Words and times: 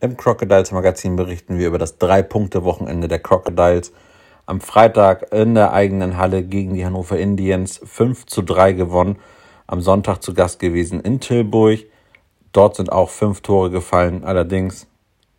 Im 0.00 0.16
Crocodiles 0.16 0.70
Magazin 0.70 1.16
berichten 1.16 1.58
wir 1.58 1.66
über 1.66 1.78
das 1.78 1.98
Drei-Punkte-Wochenende 1.98 3.08
der 3.08 3.18
Crocodiles. 3.18 3.92
Am 4.46 4.60
Freitag 4.60 5.32
in 5.32 5.56
der 5.56 5.72
eigenen 5.72 6.16
Halle 6.16 6.44
gegen 6.44 6.74
die 6.74 6.86
Hannover 6.86 7.18
Indians 7.18 7.80
5 7.84 8.26
zu 8.26 8.42
3 8.42 8.74
gewonnen. 8.74 9.18
Am 9.66 9.80
Sonntag 9.80 10.22
zu 10.22 10.34
Gast 10.34 10.60
gewesen 10.60 11.00
in 11.00 11.18
Tilburg. 11.18 11.80
Dort 12.52 12.76
sind 12.76 12.92
auch 12.92 13.10
fünf 13.10 13.40
Tore 13.40 13.70
gefallen, 13.70 14.22
allerdings 14.22 14.86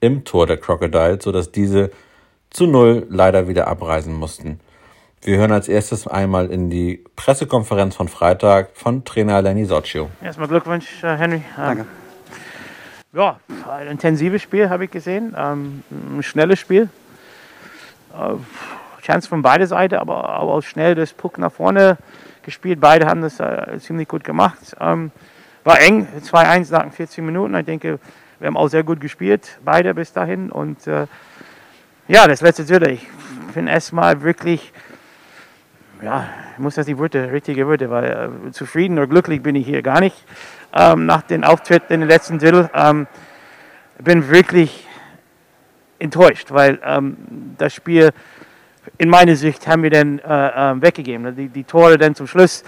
im 0.02 0.26
Tor 0.26 0.46
der 0.46 0.58
Crocodiles, 0.58 1.24
sodass 1.24 1.54
diese 1.54 1.92
zu 2.50 2.68
null 2.68 3.08
leider 3.10 3.48
wieder 3.48 3.68
abreisen 3.68 4.14
mussten. 4.14 4.60
Wir 5.22 5.38
hören 5.38 5.54
als 5.54 5.70
erstes 5.70 6.06
einmal 6.06 6.52
in 6.52 6.70
die 6.70 7.04
Pressekonferenz 7.16 7.96
von 7.96 8.10
Freitag 8.10 8.72
von 8.74 9.06
Trainer 9.06 9.42
Lenny 9.42 9.64
Soccio. 9.64 10.10
Erstmal 10.22 10.50
Glückwunsch, 10.50 11.02
äh, 11.04 11.16
Henry. 11.16 11.42
Danke. 11.56 11.86
Ja, 13.12 13.40
ein 13.68 13.88
intensives 13.88 14.44
Spiel 14.44 14.70
habe 14.70 14.86
ich 14.86 14.92
gesehen, 14.92 15.36
ähm, 15.36 15.84
ein 15.90 16.22
schnelles 16.22 16.60
Spiel. 16.60 16.90
Äh, 18.14 18.36
Chance 19.02 19.28
von 19.28 19.42
beide 19.42 19.66
Seiten, 19.66 19.96
aber, 19.96 20.30
aber 20.30 20.54
auch 20.54 20.62
schnell 20.62 20.94
das 20.94 21.14
Puck 21.14 21.40
nach 21.40 21.52
vorne 21.52 21.98
gespielt. 22.44 22.80
Beide 22.80 23.08
haben 23.08 23.24
das 23.24 23.40
äh, 23.40 23.80
ziemlich 23.80 24.08
gut 24.08 24.24
gemacht. 24.24 24.76
Ähm, 24.80 25.10
war 25.64 25.80
eng, 25.80 26.08
2-1 26.24 26.72
nach 26.72 26.94
14 26.94 27.26
Minuten. 27.26 27.56
Ich 27.56 27.66
denke, 27.66 28.00
wir 28.38 28.48
haben 28.48 28.58
auch 28.58 28.68
sehr 28.68 28.84
gut 28.84 29.02
gespielt, 29.02 29.58
beide 29.66 29.96
bis 29.96 30.14
dahin. 30.14 30.52
Und 30.52 30.86
äh, 30.86 31.08
ja, 32.08 32.28
das 32.28 32.42
letzte 32.42 32.64
Drittel, 32.64 32.92
ich 32.92 33.08
bin 33.56 33.66
erstmal 33.66 34.22
wirklich, 34.22 34.72
ja, 36.04 36.30
muss 36.60 36.76
das 36.76 36.86
die 36.86 36.98
Worte, 36.98 37.32
richtige 37.32 37.68
Worte, 37.68 37.90
weil 37.90 38.32
äh, 38.48 38.52
zufrieden 38.52 38.98
oder 38.98 39.08
glücklich 39.08 39.42
bin 39.42 39.56
ich 39.56 39.66
hier 39.66 39.82
gar 39.82 40.00
nicht 40.00 40.16
ähm, 40.74 41.06
nach 41.06 41.24
dem 41.24 41.44
Auftritt 41.44 41.84
in 41.90 42.02
den 42.02 42.10
letzten 42.10 42.40
Drittel. 42.40 42.70
Ähm, 42.74 43.08
bin 44.02 44.30
wirklich 44.30 44.88
enttäuscht, 46.00 46.52
weil 46.52 46.80
ähm, 46.84 47.18
das 47.58 47.74
Spiel 47.74 48.12
in 48.98 49.10
meiner 49.10 49.36
Sicht 49.36 49.68
haben 49.68 49.84
wir 49.84 49.90
dann 49.90 50.20
äh, 50.20 50.72
äh, 50.72 50.82
weggegeben. 50.82 51.36
Die, 51.36 51.48
die 51.50 51.64
Tore 51.64 51.98
dann 51.98 52.16
zum 52.16 52.28
Schluss. 52.28 52.64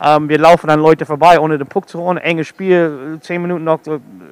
Ähm, 0.00 0.28
wir 0.28 0.38
laufen 0.38 0.70
an 0.70 0.80
Leute 0.80 1.06
vorbei, 1.06 1.38
ohne 1.38 1.58
den 1.58 1.66
Puck 1.66 1.88
zu 1.88 2.00
holen. 2.00 2.18
Enges 2.18 2.48
Spiel, 2.48 3.18
10 3.20 3.42
Minuten 3.42 3.64
noch, 3.64 3.80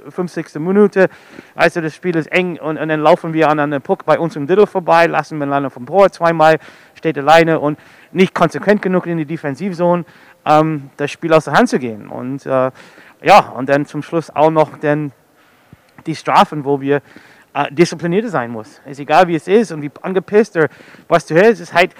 50. 0.09 0.55
Minute. 0.57 1.09
Also 1.55 1.81
das 1.81 1.95
Spiel 1.95 2.17
ist 2.17 2.31
eng 2.31 2.59
und, 2.59 2.79
und 2.79 2.89
dann 2.89 3.01
laufen 3.01 3.33
wir 3.33 3.49
an 3.49 3.59
einem 3.59 3.83
Puck 3.83 4.05
bei 4.05 4.19
uns 4.19 4.37
im 4.37 4.47
Drittel 4.47 4.67
vorbei, 4.67 5.07
lassen 5.07 5.39
wir 5.39 5.47
lange 5.47 5.71
vom 5.71 5.87
Tor. 5.87 6.11
Zweimal 6.11 6.59
steht 7.03 7.19
alleine 7.19 7.59
und 7.59 7.81
nicht 8.13 8.33
konsequent 8.33 8.81
genug 8.81 9.07
in 9.07 9.19
die 9.19 9.25
Defensivzone, 9.25 10.05
ähm, 10.47 10.91
das 10.97 11.11
Spiel 11.11 11.33
aus 11.33 11.47
der 11.47 11.55
Hand 11.55 11.69
zu 11.69 11.81
gehen. 11.81 12.07
Und 12.09 12.47
äh, 12.47 12.71
ja, 13.23 13.41
und 13.57 13.69
dann 13.69 13.87
zum 13.87 14.05
Schluss 14.05 14.31
auch 14.31 14.51
noch 14.51 14.79
dann 14.79 15.11
die 16.07 16.15
Strafen, 16.15 16.65
wo 16.65 16.81
wir 16.81 17.03
äh, 17.55 17.73
disziplinierter 17.73 18.29
sein 18.29 18.53
muss. 18.53 18.81
Ist 18.87 19.01
egal, 19.01 19.27
wie 19.27 19.35
es 19.35 19.49
ist 19.49 19.73
und 19.73 19.83
wie 19.83 19.91
angepisst 20.01 20.57
oder 20.57 20.69
was 21.09 21.27
du 21.27 21.35
hörst, 21.35 21.61
ist 21.61 21.75
halt, 21.75 21.93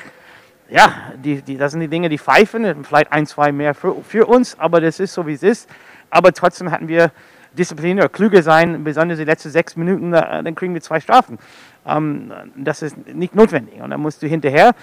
ja, 0.71 0.93
die, 1.17 1.43
die, 1.43 1.57
das 1.57 1.73
sind 1.73 1.81
die 1.81 1.89
Dinge, 1.89 2.09
die 2.09 2.19
pfeifen, 2.19 2.85
vielleicht 2.85 3.11
ein, 3.11 3.27
zwei 3.27 3.51
mehr 3.51 3.75
für, 3.75 3.97
für 4.05 4.27
uns, 4.27 4.57
aber 4.57 4.81
das 4.81 5.01
ist 5.01 5.15
so, 5.15 5.27
wie 5.27 5.33
es 5.33 5.43
ist. 5.43 5.69
Aber 6.11 6.33
trotzdem 6.33 6.71
hatten 6.71 6.87
wir 6.87 7.11
Disziplin 7.57 7.99
oder 7.99 8.09
klüger 8.09 8.43
sein, 8.43 8.85
besonders 8.85 9.19
die 9.19 9.25
letzten 9.25 9.51
sechs 9.51 9.77
Minuten, 9.77 10.13
äh, 10.13 10.43
dann 10.43 10.55
kriegen 10.55 10.75
wir 10.75 10.81
zwei 10.81 11.01
Strafen. 11.01 11.39
Ähm, 11.87 12.33
das 12.57 12.83
ist 12.83 12.97
nicht 13.07 13.35
notwendig 13.35 13.81
und 13.81 13.91
dann 13.91 14.01
musst 14.01 14.23
du 14.23 14.27
hinterher. 14.27 14.75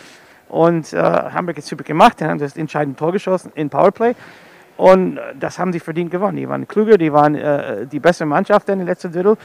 Und 0.48 0.94
äh, 0.94 0.98
Hamburg 0.98 1.58
hat 1.58 1.64
super 1.64 1.84
gemacht, 1.84 2.20
dann 2.20 2.30
haben 2.30 2.40
das 2.40 2.58
entscheidende 2.58 2.98
Tor 2.98 3.12
geschossen 3.12 3.52
in 3.56 3.70
Powerplay. 3.70 4.16
Und 4.78 5.20
das 5.38 5.60
haben 5.60 5.74
sie 5.74 5.80
verdient 5.80 6.10
gewonnen. 6.10 6.38
Die 6.38 6.48
waren 6.48 6.68
klüger, 6.68 6.98
die 6.98 7.12
waren 7.12 7.36
äh, 7.36 7.86
die 7.86 8.00
bessere 8.00 8.26
Mannschaft 8.26 8.70
in 8.70 8.80
den 8.80 8.88
letzten 8.88 9.12
Drittel. 9.12 9.36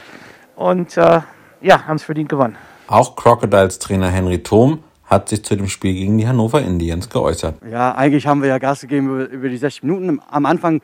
Und 0.55 0.95
äh, 0.95 1.19
ja, 1.61 1.85
haben 1.85 1.97
es 1.97 2.03
verdient 2.03 2.29
gewonnen. 2.29 2.55
Auch 2.87 3.15
Crocodiles 3.15 3.79
Trainer 3.79 4.09
Henry 4.09 4.41
Thom 4.41 4.83
hat 5.05 5.29
sich 5.29 5.43
zu 5.43 5.55
dem 5.55 5.67
Spiel 5.67 5.93
gegen 5.93 6.17
die 6.17 6.27
Hannover 6.27 6.61
Indians 6.61 7.09
geäußert. 7.09 7.55
Ja, 7.69 7.93
eigentlich 7.95 8.25
haben 8.25 8.41
wir 8.41 8.49
ja 8.49 8.57
Gas 8.57 8.81
gegeben 8.81 9.07
über, 9.09 9.29
über 9.29 9.49
die 9.49 9.57
60 9.57 9.83
Minuten. 9.83 10.21
Am 10.29 10.45
Anfang 10.45 10.81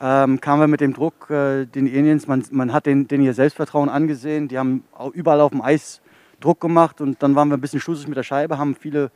ähm, 0.00 0.40
kamen 0.40 0.60
wir 0.60 0.68
mit 0.68 0.80
dem 0.80 0.92
Druck, 0.92 1.30
äh, 1.30 1.66
den 1.66 1.86
Indians, 1.86 2.26
man, 2.26 2.44
man 2.50 2.72
hat 2.72 2.86
den, 2.86 3.06
den 3.06 3.22
ihr 3.22 3.34
Selbstvertrauen 3.34 3.88
angesehen. 3.88 4.48
Die 4.48 4.58
haben 4.58 4.84
überall 5.12 5.40
auf 5.40 5.52
dem 5.52 5.62
Eis 5.62 6.00
Druck 6.40 6.60
gemacht 6.60 7.00
und 7.00 7.22
dann 7.22 7.34
waren 7.34 7.48
wir 7.48 7.56
ein 7.56 7.60
bisschen 7.60 7.80
schlussig 7.80 8.08
mit 8.08 8.16
der 8.16 8.22
Scheibe, 8.22 8.58
haben 8.58 8.74
viele 8.74 9.10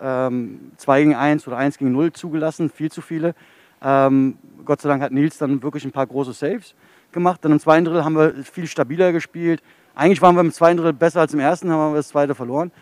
ähm, 0.00 0.72
2 0.76 1.02
gegen 1.02 1.14
1 1.14 1.46
oder 1.46 1.56
1 1.58 1.78
gegen 1.78 1.92
0 1.92 2.12
zugelassen, 2.12 2.70
viel 2.70 2.90
zu 2.90 3.02
viele. 3.02 3.34
Ähm, 3.82 4.38
Gott 4.64 4.80
sei 4.80 4.88
Dank 4.88 5.02
hat 5.02 5.12
Nils 5.12 5.38
dann 5.38 5.62
wirklich 5.62 5.84
ein 5.84 5.92
paar 5.92 6.06
große 6.06 6.32
Saves 6.32 6.74
gemacht. 7.12 7.44
Dann 7.44 7.52
im 7.52 7.60
zweiten 7.60 7.84
Drittel 7.84 8.04
haben 8.04 8.16
wir 8.16 8.34
viel 8.42 8.66
stabiler 8.66 9.12
gespielt. 9.12 9.62
Eigentlich 9.94 10.20
waren 10.22 10.34
wir 10.34 10.40
im 10.40 10.52
zweiten 10.52 10.78
Drittel 10.78 10.92
besser 10.92 11.20
als 11.20 11.34
im 11.34 11.40
ersten, 11.40 11.70
haben 11.70 11.92
wir 11.92 11.96
das 11.96 12.08
zweite 12.08 12.34
verloren. 12.34 12.72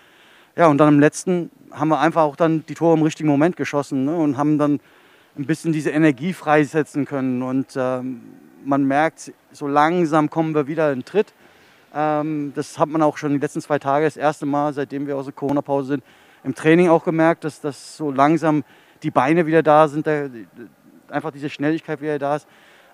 Ja, 0.56 0.69
und 0.69 0.78
dann 0.78 0.94
im 0.94 1.00
letzten 1.00 1.50
haben 1.73 1.89
wir 1.89 1.99
einfach 1.99 2.23
auch 2.23 2.37
dann 2.37 2.65
die 2.67 2.75
Tore 2.75 2.97
im 2.97 3.03
richtigen 3.03 3.28
Moment 3.28 3.56
geschossen 3.56 4.05
ne, 4.05 4.17
und 4.17 4.37
haben 4.37 4.59
dann 4.59 4.81
ein 5.37 5.47
bisschen 5.47 5.72
diese 5.72 5.91
Energie 5.91 6.33
freisetzen 6.33 7.05
können. 7.05 7.43
Und 7.43 7.75
ähm, 7.77 8.22
man 8.65 8.84
merkt, 8.84 9.33
so 9.53 9.67
langsam 9.67 10.31
kommen 10.31 10.55
wir 10.55 10.67
wieder 10.67 10.93
in 10.93 11.05
Tritt. 11.05 11.33
Ähm, 11.95 12.53
das 12.55 12.78
hat 12.78 12.89
man 12.89 13.03
auch 13.03 13.17
schon 13.17 13.33
die 13.33 13.39
letzten 13.39 13.61
zwei 13.61 13.78
Tage, 13.78 14.05
das 14.05 14.17
erste 14.17 14.47
Mal, 14.47 14.73
seitdem 14.73 15.06
wir 15.06 15.17
aus 15.17 15.27
der 15.27 15.34
Corona-Pause 15.34 15.89
sind, 15.89 16.05
im 16.43 16.55
Training 16.55 16.89
auch 16.89 17.05
gemerkt, 17.05 17.44
dass 17.44 17.61
das 17.61 17.97
so 17.97 18.11
langsam 18.11 18.65
die 19.03 19.11
Beine 19.11 19.47
wieder 19.47 19.62
da 19.62 19.89
sind, 19.89 20.06
der, 20.06 20.31
einfach 21.09 21.31
diese 21.31 21.50
Schnelligkeit 21.50 22.00
wieder 22.00 22.19
da 22.19 22.37
ist. 22.37 22.47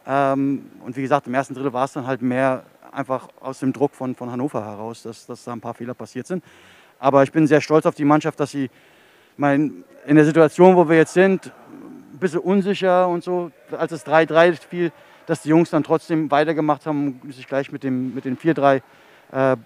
Ähm, 0.06 0.70
und 0.84 0.96
wie 0.96 1.02
gesagt, 1.02 1.26
im 1.26 1.34
ersten 1.34 1.54
Drittel 1.54 1.72
war 1.72 1.84
es 1.84 1.92
dann 1.92 2.06
halt 2.06 2.22
mehr 2.22 2.64
einfach 2.92 3.28
aus 3.40 3.60
dem 3.60 3.72
Druck 3.72 3.94
von, 3.94 4.14
von 4.14 4.30
Hannover 4.30 4.64
heraus, 4.64 5.02
dass, 5.02 5.26
dass 5.26 5.44
da 5.44 5.52
ein 5.52 5.60
paar 5.60 5.74
Fehler 5.74 5.94
passiert 5.94 6.26
sind. 6.26 6.42
Aber 6.98 7.22
ich 7.22 7.32
bin 7.32 7.46
sehr 7.46 7.60
stolz 7.60 7.86
auf 7.86 7.94
die 7.94 8.04
Mannschaft, 8.04 8.38
dass 8.40 8.50
sie 8.50 8.70
mein, 9.36 9.84
in 10.06 10.16
der 10.16 10.24
Situation, 10.24 10.76
wo 10.76 10.88
wir 10.88 10.96
jetzt 10.96 11.14
sind, 11.14 11.52
bisschen 12.20 12.40
unsicher 12.40 13.08
und 13.08 13.24
so, 13.24 13.50
als 13.76 13.92
es 13.92 14.06
3-3 14.06 14.58
fiel, 14.68 14.92
dass 15.26 15.42
die 15.42 15.48
Jungs 15.48 15.70
dann 15.70 15.82
trotzdem 15.82 16.30
weitergemacht 16.30 16.86
haben 16.86 17.20
und 17.22 17.34
sich 17.34 17.46
gleich 17.46 17.72
mit 17.72 17.84
dem, 17.84 18.14
mit 18.14 18.24
den 18.24 18.36
4-3 18.36 18.82
äh, 19.32 19.56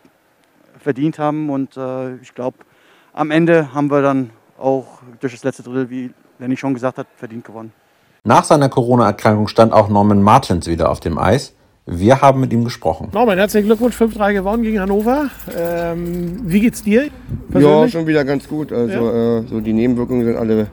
verdient 0.78 1.18
haben. 1.18 1.50
Und 1.50 1.76
äh, 1.76 2.16
ich 2.16 2.34
glaube, 2.34 2.58
am 3.12 3.30
Ende 3.30 3.72
haben 3.72 3.90
wir 3.90 4.02
dann 4.02 4.30
auch 4.58 5.00
durch 5.20 5.32
das 5.32 5.44
letzte 5.44 5.62
Drittel, 5.62 5.90
wie 5.90 6.10
Lenny 6.38 6.56
schon 6.56 6.74
gesagt 6.74 6.98
hat, 6.98 7.06
verdient 7.16 7.44
gewonnen. 7.44 7.72
Nach 8.24 8.44
seiner 8.44 8.68
Corona-Erkrankung 8.68 9.48
stand 9.48 9.72
auch 9.72 9.88
Norman 9.88 10.22
Martins 10.22 10.66
wieder 10.66 10.90
auf 10.90 11.00
dem 11.00 11.18
Eis. 11.18 11.54
Wir 11.86 12.22
haben 12.22 12.40
mit 12.40 12.50
ihm 12.52 12.64
gesprochen. 12.64 13.10
Norman, 13.12 13.36
herzlichen 13.36 13.66
Glückwunsch, 13.66 13.94
5-3 14.00 14.32
gewonnen 14.32 14.62
gegen 14.62 14.80
Hannover. 14.80 15.28
Ähm, 15.54 16.40
wie 16.44 16.60
geht's 16.60 16.82
dir? 16.82 17.10
Persönlich? 17.50 17.82
Ja, 17.82 17.88
schon 17.88 18.06
wieder 18.06 18.24
ganz 18.24 18.48
gut. 18.48 18.72
Also 18.72 19.10
ja. 19.10 19.38
äh, 19.40 19.42
so 19.46 19.60
die 19.60 19.74
Nebenwirkungen 19.74 20.24
sind 20.24 20.36
alle 20.36 20.68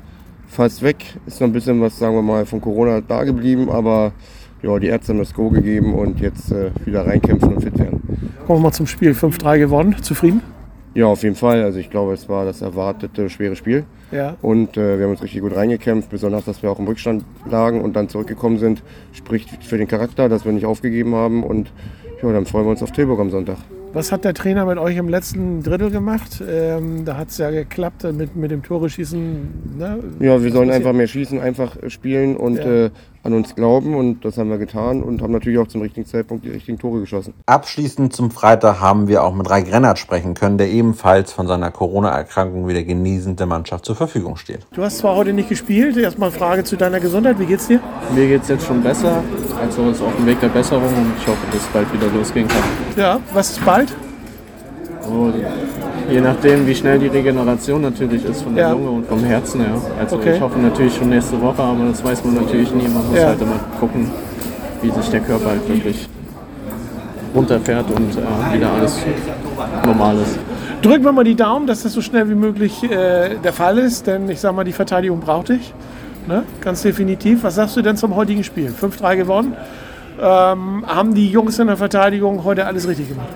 fast 0.52 0.84
weg. 0.84 0.98
Ist 1.26 1.40
noch 1.40 1.48
ein 1.48 1.54
bisschen 1.54 1.82
was, 1.82 1.98
sagen 1.98 2.16
wir 2.16 2.22
mal, 2.22 2.46
von 2.46 2.62
Corona 2.62 3.02
da 3.02 3.24
geblieben, 3.24 3.70
aber 3.70 4.12
ja, 4.62 4.78
die 4.78 4.88
Ärzte 4.88 5.14
haben 5.14 5.20
das 5.20 5.34
Go 5.34 5.50
gegeben 5.50 5.96
und 5.96 6.20
jetzt 6.20 6.52
äh, 6.52 6.70
wieder 6.86 7.08
reinkämpfen 7.08 7.56
und 7.56 7.64
fit 7.64 7.80
werden. 7.80 8.02
Kommen 8.46 8.60
wir 8.60 8.64
mal 8.64 8.72
zum 8.72 8.86
Spiel. 8.86 9.14
5-3 9.14 9.58
gewonnen. 9.58 9.96
Zufrieden? 10.02 10.42
Ja, 10.94 11.06
auf 11.06 11.24
jeden 11.24 11.36
Fall. 11.36 11.64
Also 11.64 11.80
ich 11.80 11.90
glaube, 11.90 12.14
es 12.14 12.28
war 12.28 12.46
das 12.46 12.62
erwartete 12.62 13.30
schwere 13.30 13.56
Spiel. 13.56 13.86
Ja. 14.12 14.36
Und 14.42 14.76
äh, 14.78 14.98
wir 14.98 15.06
haben 15.06 15.12
uns 15.12 15.24
richtig 15.24 15.42
gut 15.42 15.56
reingekämpft, 15.56 16.10
besonders, 16.10 16.46
dass 16.46 16.62
wir 16.62 16.70
auch 16.70 16.80
im 16.80 16.88
Rückstand 16.88 17.24
lagen 17.50 17.82
und 17.82 17.96
dann 17.96 18.10
zurückgekommen 18.10 18.60
sind. 18.60 18.84
Spricht 19.14 19.64
für 19.64 19.78
den 19.78 19.88
Charakter, 19.88 20.28
dass 20.28 20.44
wir 20.44 20.52
nicht 20.52 20.66
aufgegeben 20.66 21.16
haben. 21.16 21.44
Und 21.44 21.72
ja, 22.22 22.32
dann 22.32 22.46
freuen 22.46 22.66
wir 22.66 22.72
uns 22.72 22.84
auf 22.84 22.92
Tilburg 22.92 23.20
am 23.20 23.32
Sonntag. 23.32 23.58
Was 23.94 24.12
hat 24.12 24.24
der 24.24 24.34
Trainer 24.34 24.66
mit 24.66 24.78
euch 24.78 24.96
im 24.96 25.10
letzten 25.10 25.64
Drittel 25.64 25.92
gemacht? 25.92 26.42
Ähm, 26.48 27.04
da 27.04 27.18
hat 27.18 27.30
es 27.30 27.38
ja 27.38 27.52
geklappt 27.52 28.04
mit, 28.14 28.36
mit 28.36 28.52
dem 28.52 28.64
Tore 28.64 28.90
schießen. 28.90 29.78
Ne? 29.78 30.00
Ja, 30.20 30.42
wir 30.42 30.52
sollen 30.52 30.70
einfach 30.70 30.94
mehr 30.94 31.08
schießen, 31.08 31.40
einfach 31.40 31.76
spielen 31.88 32.38
und 32.38 32.58
ja. 32.58 32.86
äh, 32.86 32.90
an 33.24 33.34
uns 33.34 33.56
glauben 33.56 33.96
und 33.96 34.26
das 34.26 34.38
haben 34.38 34.50
wir 34.50 34.58
getan 34.58 35.04
und 35.04 35.22
haben 35.22 35.32
natürlich 35.32 35.60
auch 35.60 35.68
zum 35.68 35.82
richtigen 35.82 36.06
Zeitpunkt 36.06 36.44
die 36.44 36.50
richtigen 36.50 36.80
Tore 36.80 37.00
geschossen. 37.00 37.34
Abschließend 37.46 38.14
zum 38.14 38.32
Freitag 38.32 38.80
haben 38.80 39.08
wir 39.08 39.24
auch 39.24 39.34
mit 39.34 39.50
Rai 39.50 39.62
Grennert 39.62 40.00
sprechen 40.00 40.34
können, 40.34 40.58
der 40.58 40.70
ebenfalls 40.70 41.32
von 41.32 41.48
seiner 41.48 41.72
Corona-Erkrankung 41.72 42.68
wieder 42.68 42.84
genießend 42.84 43.40
der 43.40 43.48
Mannschaft 43.48 43.86
zur 43.86 43.96
Verfügung 43.96 44.38
steht. 44.38 44.66
Du 44.74 44.82
hast 44.82 45.00
zwar 45.00 45.16
heute 45.16 45.34
nicht 45.34 45.50
gespielt, 45.50 45.98
erstmal 45.98 46.32
Frage 46.32 46.64
zu 46.64 46.78
deiner 46.78 47.00
Gesundheit, 47.00 47.40
wie 47.40 47.46
geht's 47.46 47.68
dir? 47.68 47.80
Mir 48.16 48.28
geht's 48.28 48.48
jetzt 48.48 48.66
schon 48.66 48.82
besser, 48.82 49.24
also 49.62 49.90
ist 49.90 50.02
auf 50.02 50.16
dem 50.16 50.26
Weg 50.26 50.40
der 50.40 50.50
Besserung 50.50 50.84
und 50.84 51.14
ich 51.20 51.28
hoffe, 51.28 51.46
dass 51.52 51.62
es 51.62 51.68
bald 51.68 51.94
wieder 51.94 52.08
losgehen 52.08 52.48
kann. 52.48 52.64
Ja, 52.96 53.20
was 53.34 53.52
ist 53.52 53.66
bald? 53.66 53.94
Und 55.08 55.34
je 56.12 56.22
nachdem, 56.22 56.68
wie 56.68 56.76
schnell 56.76 57.00
die 57.00 57.08
Regeneration 57.08 57.82
natürlich 57.82 58.26
ist 58.26 58.42
von 58.44 58.56
der 58.56 58.66
Ja. 58.68 58.72
Lunge 58.72 58.90
und 58.90 59.08
vom 59.08 59.24
Herzen. 59.24 59.62
Ja. 59.62 59.68
Also 60.00 60.18
Okay. 60.18 60.34
ich 60.36 60.42
hoffe 60.42 60.60
natürlich 60.60 60.96
schon 60.96 61.10
nächste 61.10 61.42
Woche, 61.42 61.62
aber 61.62 61.86
das 61.90 62.04
weiß 62.04 62.24
man 62.26 62.36
natürlich 62.36 62.72
nie. 62.74 62.88
Man 62.88 63.08
muss 63.10 63.18
Ja. 63.20 63.28
halt 63.28 63.42
immer 63.42 63.60
gucken, 63.80 64.12
wie 64.82 64.92
sich 64.92 65.10
der 65.10 65.22
Körper 65.22 65.50
halt 65.52 65.68
wirklich 65.68 66.08
runterfährt 67.36 67.86
und 67.92 68.12
äh, 68.18 68.54
wieder 68.56 68.72
alles 68.74 69.00
normal 69.86 70.18
ist. 70.18 70.38
Drücken 70.82 71.04
wir 71.06 71.12
mal 71.12 71.24
die 71.24 71.36
Daumen, 71.36 71.68
dass 71.68 71.84
das 71.84 71.94
so 71.94 72.02
schnell 72.02 72.28
wie 72.30 72.36
möglich 72.36 72.84
äh, 72.84 73.36
der 73.44 73.54
Fall 73.54 73.78
ist, 73.78 74.08
denn 74.08 74.28
ich 74.30 74.40
sag 74.40 74.54
mal, 74.56 74.64
die 74.64 74.74
Verteidigung 74.74 75.20
braucht 75.20 75.50
dich. 75.50 75.74
Ne? 76.28 76.44
Ganz 76.60 76.82
definitiv. 76.82 77.44
Was 77.44 77.56
sagst 77.56 77.78
du 77.78 77.82
denn 77.82 77.98
zum 77.98 78.16
heutigen 78.16 78.44
Spiel? 78.44 78.70
5-3 78.72 79.16
gewonnen. 79.16 79.56
Ähm, 80.22 80.84
haben 80.88 81.14
die 81.14 81.30
Jungs 81.30 81.58
in 81.60 81.68
der 81.68 81.78
Verteidigung 81.78 82.44
heute 82.44 82.66
alles 82.66 82.88
richtig 82.88 83.10
gemacht? 83.10 83.30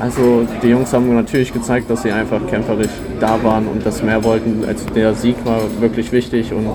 Also 0.00 0.46
die 0.62 0.68
Jungs 0.68 0.92
haben 0.92 1.14
natürlich 1.14 1.52
gezeigt, 1.52 1.88
dass 1.88 2.02
sie 2.02 2.10
einfach 2.10 2.40
kämpferisch 2.48 2.90
da 3.20 3.42
waren 3.42 3.66
und 3.68 3.86
das 3.86 4.02
mehr 4.02 4.22
wollten. 4.24 4.64
Also 4.66 4.86
der 4.94 5.14
Sieg 5.14 5.36
war 5.44 5.60
wirklich 5.80 6.10
wichtig 6.12 6.52
und 6.52 6.66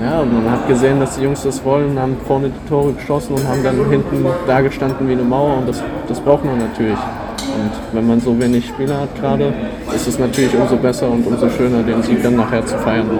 ja, 0.00 0.24
man 0.24 0.50
hat 0.50 0.66
gesehen, 0.66 0.98
dass 1.00 1.16
die 1.16 1.24
Jungs 1.24 1.42
das 1.42 1.62
wollen, 1.64 1.98
haben 1.98 2.16
vorne 2.26 2.50
die 2.50 2.68
Tore 2.68 2.92
geschossen 2.92 3.34
und 3.34 3.46
haben 3.46 3.62
dann 3.62 3.76
hinten 3.90 4.24
da 4.46 4.60
gestanden 4.60 5.06
wie 5.08 5.12
eine 5.12 5.22
Mauer 5.22 5.58
und 5.58 5.68
das, 5.68 5.82
das 6.08 6.20
braucht 6.20 6.44
man 6.44 6.58
natürlich. 6.58 6.98
Und 7.38 7.72
wenn 7.92 8.06
man 8.06 8.20
so 8.20 8.38
wenig 8.38 8.66
Spieler 8.66 9.00
hat 9.00 9.14
gerade, 9.20 9.52
ist 9.94 10.06
es 10.06 10.18
natürlich 10.18 10.54
umso 10.54 10.76
besser 10.76 11.10
und 11.10 11.26
umso 11.26 11.50
schöner, 11.50 11.82
den 11.82 12.02
Sieg 12.02 12.22
dann 12.22 12.36
nachher 12.36 12.64
zu 12.64 12.78
feiern. 12.78 13.10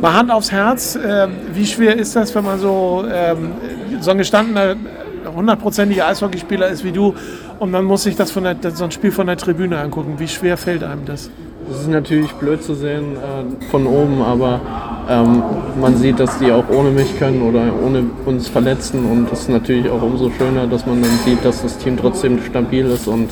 Mal 0.00 0.14
Hand 0.14 0.30
aufs 0.30 0.50
Herz, 0.50 0.98
ähm, 1.06 1.32
wie 1.52 1.66
schwer 1.66 1.96
ist 1.96 2.16
das, 2.16 2.34
wenn 2.34 2.44
man 2.44 2.58
so, 2.58 3.04
ähm, 3.12 3.52
so 4.00 4.10
ein 4.10 4.18
gestandener, 4.18 4.74
hundertprozentiger 5.24 6.06
Eishockeyspieler 6.06 6.68
ist 6.68 6.84
wie 6.84 6.92
du 6.92 7.14
und 7.58 7.70
man 7.70 7.84
muss 7.84 8.04
sich 8.04 8.16
das 8.16 8.30
von 8.30 8.44
der, 8.44 8.56
so 8.72 8.84
ein 8.84 8.90
Spiel 8.90 9.12
von 9.12 9.26
der 9.26 9.36
Tribüne 9.36 9.78
angucken? 9.78 10.14
Wie 10.18 10.28
schwer 10.28 10.56
fällt 10.56 10.82
einem 10.82 11.04
das? 11.04 11.30
Es 11.70 11.82
ist 11.82 11.88
natürlich 11.88 12.32
blöd 12.32 12.62
zu 12.62 12.74
sehen 12.74 13.16
äh, 13.16 13.64
von 13.70 13.86
oben, 13.86 14.22
aber 14.22 14.60
ähm, 15.08 15.42
man 15.80 15.96
sieht, 15.96 16.18
dass 16.18 16.38
die 16.38 16.50
auch 16.50 16.68
ohne 16.68 16.90
mich 16.90 17.18
können 17.18 17.42
oder 17.42 17.64
ohne 17.84 18.04
uns 18.26 18.48
verletzen 18.48 19.04
und 19.04 19.30
es 19.32 19.42
ist 19.42 19.50
natürlich 19.50 19.88
auch 19.88 20.02
umso 20.02 20.30
schöner, 20.30 20.66
dass 20.66 20.86
man 20.86 21.02
dann 21.02 21.10
sieht, 21.24 21.44
dass 21.44 21.62
das 21.62 21.78
Team 21.78 21.96
trotzdem 21.96 22.42
stabil 22.42 22.86
ist 22.86 23.06
und 23.06 23.30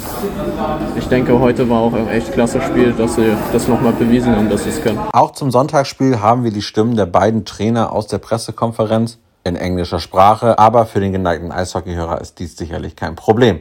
ich 0.96 1.06
denke, 1.06 1.38
heute 1.40 1.68
war 1.68 1.80
auch 1.80 1.94
ein 1.94 2.08
echt 2.08 2.32
klasse 2.32 2.60
Spiel, 2.60 2.92
dass 2.92 3.16
sie 3.16 3.32
das 3.52 3.66
nochmal 3.66 3.92
bewiesen 3.92 4.36
haben, 4.36 4.50
dass 4.50 4.64
sie 4.64 4.70
es 4.70 4.82
können. 4.82 4.98
Auch 5.12 5.32
zum 5.32 5.50
Sonntagsspiel 5.50 6.20
haben 6.20 6.44
wir 6.44 6.52
die 6.52 6.62
Stimmen 6.62 6.96
der 6.96 7.06
beiden 7.06 7.44
Trainer 7.44 7.92
aus 7.92 8.06
der 8.06 8.18
Pressekonferenz 8.18 9.18
in 9.48 9.56
englischer 9.56 10.00
Sprache, 10.00 10.58
aber 10.58 10.86
für 10.86 11.00
den 11.00 11.12
geneigten 11.12 11.50
Eishockeyhörer 11.50 12.20
ist 12.20 12.38
dies 12.38 12.56
sicherlich 12.56 12.94
kein 12.94 13.16
Problem. 13.16 13.60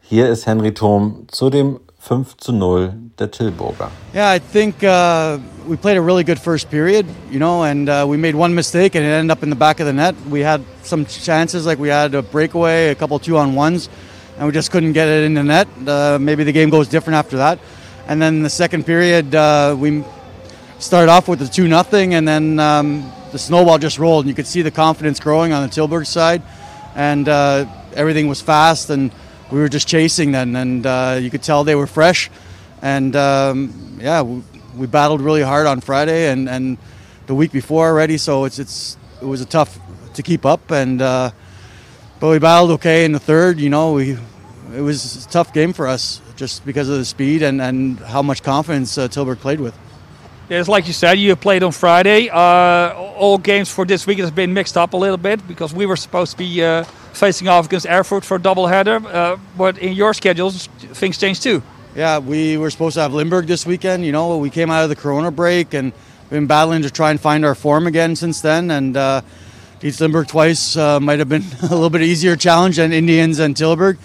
Hier 0.00 0.28
ist 0.28 0.46
Henry 0.46 0.72
Thom 0.72 1.26
zu 1.30 1.50
dem 1.50 1.80
5 1.98 2.36
zu 2.36 2.52
0 2.52 2.92
der 3.18 3.30
Tilburger. 3.30 3.90
Yeah, 4.14 4.34
I 4.34 4.38
think 4.38 4.82
uh, 4.82 5.38
we 5.66 5.76
played 5.76 5.96
a 5.96 6.02
really 6.02 6.24
good 6.24 6.38
first 6.38 6.70
period, 6.70 7.06
you 7.30 7.38
know, 7.38 7.64
and 7.64 7.88
uh, 7.88 8.04
we 8.06 8.18
made 8.18 8.34
one 8.34 8.54
mistake 8.54 8.94
and 8.94 9.04
it 9.04 9.08
ended 9.08 9.30
up 9.30 9.42
in 9.42 9.48
the 9.50 9.56
back 9.56 9.80
of 9.80 9.86
the 9.86 9.92
net. 9.92 10.14
We 10.28 10.44
had 10.44 10.60
some 10.82 11.06
chances, 11.06 11.64
like 11.64 11.78
we 11.78 11.88
had 11.88 12.14
a 12.14 12.22
breakaway, 12.22 12.90
a 12.90 12.94
couple 12.94 13.18
two 13.18 13.38
on 13.38 13.54
ones, 13.54 13.88
and 14.36 14.46
we 14.46 14.52
just 14.52 14.70
couldn't 14.70 14.92
get 14.92 15.08
it 15.08 15.24
in 15.24 15.34
the 15.34 15.42
net. 15.42 15.66
Uh, 15.86 16.18
maybe 16.20 16.44
the 16.44 16.52
game 16.52 16.68
goes 16.68 16.88
different 16.88 17.16
after 17.16 17.38
that. 17.38 17.58
And 18.06 18.20
then 18.20 18.42
the 18.42 18.50
second 18.50 18.84
period, 18.84 19.34
uh, 19.34 19.74
we 19.78 20.04
started 20.78 21.10
off 21.10 21.26
with 21.28 21.38
the 21.38 21.48
2 21.48 21.66
nothing, 21.68 22.12
and 22.12 22.28
then 22.28 22.58
um, 22.60 23.10
the 23.34 23.38
snowball 23.40 23.78
just 23.78 23.98
rolled, 23.98 24.24
and 24.24 24.28
you 24.28 24.34
could 24.34 24.46
see 24.46 24.62
the 24.62 24.70
confidence 24.70 25.18
growing 25.18 25.52
on 25.52 25.64
the 25.64 25.68
Tilburg 25.68 26.06
side, 26.06 26.40
and 26.94 27.28
uh, 27.28 27.66
everything 27.94 28.28
was 28.28 28.40
fast, 28.40 28.90
and 28.90 29.10
we 29.50 29.58
were 29.58 29.68
just 29.68 29.88
chasing 29.88 30.30
then, 30.30 30.54
and 30.54 30.86
uh, 30.86 31.18
you 31.20 31.30
could 31.30 31.42
tell 31.42 31.64
they 31.64 31.74
were 31.74 31.88
fresh, 31.88 32.30
and 32.80 33.16
um, 33.16 33.98
yeah, 34.00 34.22
we, 34.22 34.40
we 34.76 34.86
battled 34.86 35.20
really 35.20 35.42
hard 35.42 35.66
on 35.66 35.80
Friday 35.80 36.30
and, 36.30 36.48
and 36.48 36.78
the 37.26 37.34
week 37.34 37.50
before 37.50 37.88
already, 37.88 38.18
so 38.18 38.44
it's 38.44 38.60
it's 38.60 38.96
it 39.20 39.26
was 39.26 39.40
a 39.40 39.46
tough 39.46 39.80
to 40.14 40.22
keep 40.22 40.46
up, 40.46 40.70
and 40.70 41.02
uh, 41.02 41.32
but 42.20 42.30
we 42.30 42.38
battled 42.38 42.70
okay 42.70 43.04
in 43.04 43.10
the 43.10 43.18
third. 43.18 43.58
You 43.58 43.68
know, 43.68 43.94
we 43.94 44.16
it 44.72 44.80
was 44.80 45.26
a 45.26 45.28
tough 45.28 45.52
game 45.52 45.72
for 45.72 45.88
us 45.88 46.20
just 46.36 46.64
because 46.64 46.88
of 46.88 46.98
the 46.98 47.04
speed 47.04 47.42
and, 47.42 47.60
and 47.60 47.98
how 47.98 48.22
much 48.22 48.44
confidence 48.44 48.96
uh, 48.96 49.08
Tilburg 49.08 49.38
played 49.40 49.58
with. 49.58 49.76
Yes, 50.50 50.68
like 50.68 50.86
you 50.86 50.92
said, 50.92 51.18
you 51.18 51.34
played 51.36 51.62
on 51.62 51.72
Friday. 51.72 52.28
Uh, 52.28 52.92
all 53.16 53.38
games 53.38 53.70
for 53.70 53.86
this 53.86 54.06
week 54.06 54.18
has 54.18 54.30
been 54.30 54.52
mixed 54.52 54.76
up 54.76 54.92
a 54.92 54.96
little 54.96 55.16
bit 55.16 55.46
because 55.48 55.72
we 55.72 55.86
were 55.86 55.96
supposed 55.96 56.32
to 56.32 56.36
be 56.38 56.62
uh, 56.62 56.84
facing 57.14 57.48
off 57.48 57.64
against 57.64 57.86
Erfurt 57.86 58.26
for 58.26 58.36
a 58.36 58.40
doubleheader, 58.40 59.02
uh, 59.06 59.38
but 59.56 59.78
in 59.78 59.94
your 59.94 60.12
schedules, 60.12 60.66
things 60.92 61.16
changed 61.16 61.42
too. 61.42 61.62
Yeah, 61.96 62.18
we 62.18 62.58
were 62.58 62.68
supposed 62.68 62.94
to 62.94 63.00
have 63.00 63.14
Limburg 63.14 63.46
this 63.46 63.64
weekend. 63.64 64.04
You 64.04 64.12
know, 64.12 64.36
we 64.36 64.50
came 64.50 64.70
out 64.70 64.82
of 64.82 64.90
the 64.90 64.96
Corona 64.96 65.30
break 65.30 65.72
and 65.72 65.94
been 66.28 66.46
battling 66.46 66.82
to 66.82 66.90
try 66.90 67.10
and 67.10 67.18
find 67.18 67.46
our 67.46 67.54
form 67.54 67.86
again 67.86 68.14
since 68.14 68.42
then. 68.42 68.70
And 68.70 68.98
uh, 68.98 69.22
beat 69.80 69.98
Limburg 69.98 70.28
twice 70.28 70.76
uh, 70.76 71.00
might 71.00 71.20
have 71.20 71.28
been 71.30 71.44
a 71.62 71.68
little 71.68 71.88
bit 71.88 72.02
easier 72.02 72.36
challenge 72.36 72.76
than 72.76 72.92
Indians 72.92 73.38
and 73.38 73.56
Tilburg. 73.56 73.96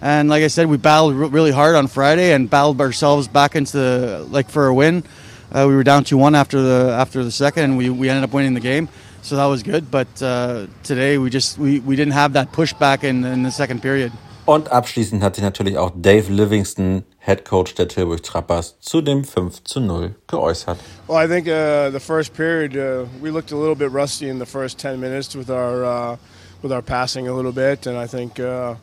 And 0.00 0.28
like 0.28 0.44
I 0.44 0.48
said, 0.48 0.68
we 0.68 0.76
battled 0.76 1.16
re- 1.16 1.28
really 1.28 1.50
hard 1.50 1.74
on 1.74 1.88
Friday 1.88 2.32
and 2.34 2.48
battled 2.48 2.80
ourselves 2.80 3.26
back 3.26 3.56
into 3.56 3.72
the, 3.72 4.26
like 4.30 4.48
for 4.48 4.68
a 4.68 4.74
win. 4.74 5.02
Uh, 5.50 5.66
we 5.66 5.74
were 5.74 5.84
down 5.84 6.04
two 6.04 6.18
one 6.18 6.34
after 6.34 6.60
the 6.60 6.92
after 6.92 7.24
the 7.24 7.30
second, 7.30 7.64
and 7.64 7.78
we, 7.78 7.88
we 7.88 8.08
ended 8.08 8.24
up 8.24 8.32
winning 8.32 8.54
the 8.54 8.60
game. 8.60 8.88
So 9.22 9.36
that 9.36 9.46
was 9.46 9.62
good. 9.62 9.90
But 9.90 10.08
uh, 10.22 10.66
today 10.82 11.18
we 11.18 11.30
just 11.30 11.58
we, 11.58 11.80
we 11.80 11.96
didn't 11.96 12.12
have 12.12 12.34
that 12.34 12.52
pushback 12.52 13.02
in, 13.02 13.24
in 13.24 13.42
the 13.42 13.50
second 13.50 13.80
period. 13.80 14.12
Und 14.44 14.72
abschließend 14.72 15.22
hat 15.22 15.34
sich 15.34 15.44
natürlich 15.44 15.76
auch 15.76 15.92
Dave 15.94 16.32
Livingston, 16.32 17.04
Head 17.18 17.44
Coach 17.44 17.74
der 17.74 17.86
Tilburg 17.86 18.22
Trappers, 18.22 18.78
zu 18.80 19.02
dem 19.02 19.22
5 19.24 19.62
zu 19.62 19.78
0 19.78 20.14
geäußert. 20.26 20.78
Well, 21.06 21.22
I 21.22 21.28
think 21.28 21.46
uh, 21.46 21.90
the 21.90 22.00
first 22.00 22.32
period 22.32 22.74
uh, 22.74 23.06
we 23.20 23.30
looked 23.30 23.52
a 23.52 23.56
little 23.56 23.74
bit 23.74 23.92
rusty 23.92 24.30
in 24.30 24.38
the 24.38 24.46
first 24.46 24.78
ten 24.78 25.00
minutes 25.00 25.34
with 25.34 25.50
our 25.50 25.84
uh, 25.84 26.16
with 26.62 26.72
our 26.72 26.82
passing 26.82 27.28
a 27.28 27.34
little 27.34 27.52
bit, 27.52 27.86
and 27.86 27.98
I 27.98 28.06
think 28.06 28.40
uh, 28.40 28.76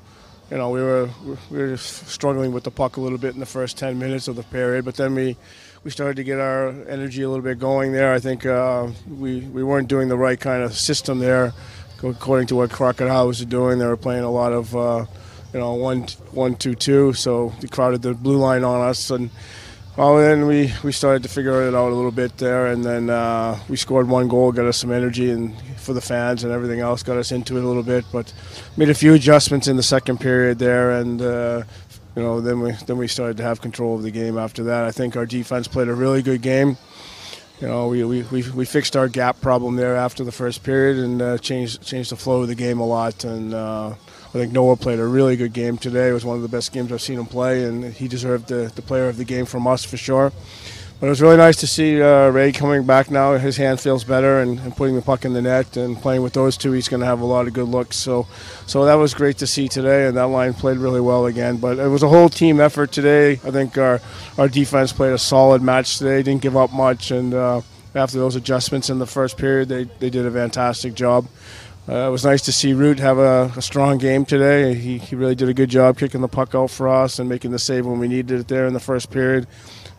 you 0.52 0.58
know 0.58 0.70
we 0.70 0.82
were 0.82 1.10
we 1.50 1.58
were 1.58 1.78
struggling 1.78 2.54
with 2.54 2.64
the 2.64 2.72
puck 2.72 2.98
a 2.98 3.02
little 3.02 3.18
bit 3.20 3.34
in 3.34 3.40
the 3.40 3.48
first 3.48 3.76
ten 3.76 3.98
minutes 3.98 4.28
of 4.28 4.36
the 4.36 4.44
period, 4.44 4.86
but 4.86 4.96
then 4.96 5.16
we. 5.16 5.36
We 5.86 5.92
started 5.92 6.16
to 6.16 6.24
get 6.24 6.40
our 6.40 6.70
energy 6.90 7.22
a 7.22 7.30
little 7.30 7.44
bit 7.44 7.60
going 7.60 7.92
there. 7.92 8.12
I 8.12 8.18
think 8.18 8.44
uh, 8.44 8.88
we, 9.08 9.42
we 9.42 9.64
weren't 9.64 9.88
doing 9.88 10.08
the 10.08 10.18
right 10.18 10.40
kind 10.40 10.64
of 10.64 10.74
system 10.74 11.20
there, 11.20 11.54
according 12.02 12.48
to 12.48 12.56
what 12.56 12.72
Crocodile 12.72 13.28
was 13.28 13.46
doing. 13.46 13.78
They 13.78 13.86
were 13.86 13.96
playing 13.96 14.24
a 14.24 14.32
lot 14.32 14.52
of 14.52 14.76
uh, 14.76 15.06
you 15.54 15.60
know 15.60 15.76
one 15.76 16.08
one 16.32 16.56
two 16.56 16.74
two, 16.74 17.14
so 17.14 17.54
they 17.62 17.68
crowded 17.68 18.02
the 18.02 18.16
blue 18.16 18.38
line 18.38 18.64
on 18.64 18.82
us, 18.82 19.12
and 19.12 19.30
well, 19.96 20.18
then 20.18 20.46
we, 20.46 20.74
we 20.84 20.92
started 20.92 21.24
to 21.24 21.30
figure 21.30 21.62
it 21.68 21.74
out 21.74 21.90
a 21.90 21.96
little 21.96 22.12
bit 22.12 22.36
there, 22.38 22.66
and 22.66 22.84
then 22.84 23.10
uh, 23.10 23.58
we 23.70 23.78
scored 23.78 24.10
one 24.10 24.28
goal, 24.28 24.52
got 24.52 24.66
us 24.66 24.78
some 24.78 24.92
energy 24.92 25.30
and 25.30 25.56
for 25.78 25.94
the 25.94 26.02
fans 26.02 26.44
and 26.44 26.52
everything 26.52 26.82
else, 26.82 27.02
got 27.02 27.16
us 27.16 27.32
into 27.32 27.56
it 27.58 27.64
a 27.64 27.68
little 27.68 27.84
bit, 27.84 28.04
but 28.12 28.34
made 28.76 28.90
a 28.90 28.94
few 28.94 29.14
adjustments 29.14 29.68
in 29.68 29.78
the 29.78 29.84
second 29.84 30.20
period 30.20 30.60
there, 30.60 30.92
and 30.92 31.22
uh, 31.22 31.64
you 32.16 32.22
know 32.22 32.42
then 32.42 32.62
we 32.62 32.72
then 32.72 32.98
we 32.98 33.08
started 33.08 33.38
to 33.38 33.44
have 33.44 33.62
control 33.62 33.96
of 33.96 34.04
the 34.04 34.12
game 34.12 34.38
after 34.38 34.64
that. 34.66 34.86
I 34.86 34.92
think 34.92 35.16
our 35.16 35.26
defense 35.26 35.68
played 35.68 35.88
a 35.88 35.94
really 35.94 36.22
good 36.22 36.42
game. 36.42 36.78
You 37.62 37.68
know, 37.68 37.88
we, 37.88 38.04
we, 38.04 38.24
we, 38.24 38.52
we 38.52 38.66
fixed 38.66 38.98
our 38.98 39.08
gap 39.08 39.40
problem 39.40 39.78
there 39.78 39.96
after 39.96 40.26
the 40.26 40.32
first 40.34 40.62
period 40.62 40.98
and 40.98 41.22
uh, 41.22 41.38
changed 41.38 41.82
changed 41.82 42.12
the 42.12 42.18
flow 42.18 42.42
of 42.42 42.50
the 42.50 42.56
game 42.56 42.80
a 42.80 42.86
lot. 42.86 43.24
And 43.24 43.54
uh, 43.54 43.92
I 43.92 44.32
think 44.32 44.52
Noah 44.52 44.76
played 44.76 45.00
a 45.00 45.06
really 45.06 45.38
good 45.38 45.54
game 45.54 45.78
today. 45.78 46.10
It 46.10 46.14
was 46.14 46.26
one 46.26 46.36
of 46.36 46.42
the 46.42 46.50
best 46.50 46.74
games 46.74 46.92
I've 46.92 47.02
seen 47.02 47.18
him 47.18 47.26
play, 47.26 47.64
and 47.64 47.94
he 47.94 48.10
deserved 48.10 48.50
the, 48.50 48.70
the 48.76 48.82
player 48.82 49.08
of 49.08 49.16
the 49.16 49.24
game 49.24 49.46
from 49.46 49.68
us 49.68 49.86
for 49.86 49.96
sure. 49.96 50.34
But 51.00 51.08
it 51.08 51.10
was 51.10 51.22
really 51.22 51.36
nice 51.36 51.58
to 51.58 51.68
see 51.68 52.02
uh, 52.02 52.30
Ray 52.30 52.54
coming 52.54 52.84
back 52.84 53.12
now. 53.12 53.34
His 53.34 53.58
hand 53.58 53.82
feels 53.82 54.06
better 54.06 54.40
and, 54.40 54.58
and 54.60 54.76
putting 54.76 54.96
the 54.96 55.02
puck 55.02 55.26
in 55.26 55.34
the 55.34 55.42
net 55.42 55.76
and 55.76 55.98
playing 55.98 56.24
with 56.24 56.32
those 56.32 56.56
two. 56.56 56.72
He's 56.72 56.88
going 56.88 57.02
to 57.02 57.06
have 57.06 57.20
a 57.20 57.26
lot 57.26 57.48
of 57.48 57.54
good 57.54 57.68
looks. 57.68 57.98
So, 57.98 58.28
so 58.66 58.86
that 58.86 58.94
was 58.94 59.14
great 59.14 59.38
to 59.40 59.48
see 59.48 59.68
today, 59.68 60.08
and 60.08 60.16
that 60.16 60.28
line 60.28 60.54
played 60.54 60.78
really 60.78 61.02
well 61.02 61.26
again. 61.26 61.58
But 61.58 61.80
it 61.80 61.90
was 61.90 62.02
a 62.02 62.08
whole 62.08 62.30
team 62.30 62.62
effort 62.62 62.94
today. 62.94 63.34
I 63.34 63.52
think 63.52 63.78
our 63.78 64.00
our 64.38 64.48
defense 64.48 64.94
played 64.94 65.12
a 65.12 65.18
solid 65.18 65.62
match 65.62 65.98
today. 65.98 66.24
Didn't 66.24 66.42
give 66.42 66.56
up 66.56 66.72
much, 66.72 67.12
and 67.12 67.34
uh, 67.34 67.62
after 67.94 68.18
those 68.18 68.38
adjustments 68.38 68.90
in 68.90 68.98
the 69.00 69.06
first 69.06 69.38
period, 69.38 69.68
they 69.68 69.84
they 70.00 70.10
did 70.10 70.26
a 70.26 70.32
fantastic 70.32 70.94
job. 70.94 71.28
Uh, 71.88 72.08
it 72.08 72.10
was 72.10 72.26
nice 72.26 72.42
to 72.42 72.52
see 72.52 72.74
Root 72.74 73.00
have 73.00 73.20
a, 73.20 73.52
a 73.56 73.62
strong 73.62 74.00
game 74.00 74.26
today. 74.26 74.74
He, 74.74 74.98
he 74.98 75.16
really 75.16 75.36
did 75.36 75.50
a 75.50 75.54
good 75.54 75.70
job 75.70 76.00
kicking 76.00 76.22
the 76.22 76.28
puck 76.28 76.56
out 76.56 76.72
for 76.72 76.88
us 76.88 77.20
and 77.20 77.30
making 77.30 77.52
the 77.52 77.60
save 77.60 77.86
when 77.86 78.00
we 78.00 78.08
needed 78.08 78.40
it 78.40 78.48
there 78.48 78.66
in 78.66 78.74
the 78.74 78.80
first 78.80 79.12
period. 79.12 79.46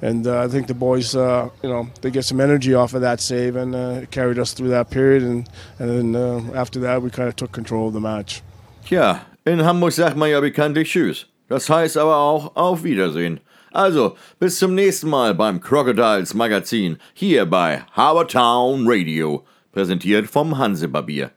And 0.02 0.26
uh, 0.26 0.42
I 0.42 0.48
think 0.48 0.66
the 0.66 0.74
boys, 0.74 1.14
uh, 1.14 1.48
you 1.62 1.68
know, 1.68 1.88
they 2.02 2.10
get 2.10 2.24
some 2.24 2.40
energy 2.40 2.74
off 2.74 2.94
of 2.94 3.00
that 3.00 3.20
save 3.20 3.56
and 3.56 3.74
uh, 3.74 4.02
it 4.02 4.10
carried 4.10 4.38
us 4.38 4.52
through 4.52 4.68
that 4.68 4.90
period. 4.90 5.22
And, 5.22 5.48
and 5.78 5.90
then 5.90 6.16
uh, 6.16 6.52
after 6.54 6.80
that, 6.80 7.02
we 7.02 7.10
kind 7.10 7.28
of 7.28 7.36
took 7.36 7.52
control 7.52 7.88
of 7.88 7.94
the 7.94 8.00
match. 8.00 8.42
Tja, 8.84 9.20
in 9.44 9.60
Hamburg 9.64 9.92
sagt 9.92 10.16
man 10.16 10.30
ja 10.30 10.40
bekanntlich 10.40 10.90
Tschüss. 10.90 11.26
Das 11.48 11.70
heißt 11.70 11.96
aber 11.96 12.16
auch 12.16 12.56
Auf 12.56 12.84
Wiedersehen. 12.84 13.40
Also, 13.72 14.16
bis 14.38 14.58
zum 14.58 14.74
nächsten 14.74 15.08
Mal 15.08 15.34
beim 15.34 15.60
Crocodiles 15.60 16.34
Magazin 16.34 16.98
hier 17.14 17.46
bei 17.46 17.82
Habertown 17.92 18.84
Radio, 18.86 19.44
präsentiert 19.72 20.26
vom 20.26 20.56
Hansebarbier. 20.56 21.30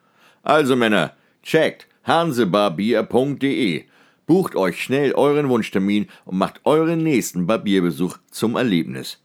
Also 0.43 0.75
Männer, 0.75 1.13
checkt 1.43 1.87
hansebarbier.de. 2.05 3.83
Bucht 4.29 4.55
euch 4.55 4.83
schnell 4.83 5.13
euren 5.13 5.49
Wunschtermin 5.49 6.05
und 6.23 6.37
macht 6.37 6.61
euren 6.63 7.01
nächsten 7.01 7.47
Barbierbesuch 7.47 8.19
zum 8.29 8.57
Erlebnis. 8.57 9.23